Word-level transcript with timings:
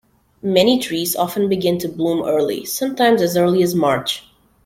Many 0.41 0.79
trees 0.79 1.15
often 1.15 1.47
begin 1.47 1.77
to 1.77 1.87
bloom 1.87 2.25
early, 2.27 2.65
sometimes 2.65 3.21
as 3.21 3.37
early 3.37 3.61
as 3.61 3.75
March. 3.75 4.25